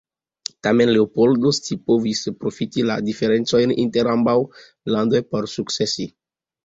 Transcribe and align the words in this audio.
Tamen, 0.67 0.91
Leopoldo 0.95 1.51
scipovis 1.57 2.21
profiti 2.43 2.85
la 2.93 2.95
diferencojn 3.09 3.75
inter 3.87 4.13
ambaŭ 4.17 4.35
landoj 4.97 5.23
por 5.35 5.49
sukcesi. 5.57 6.09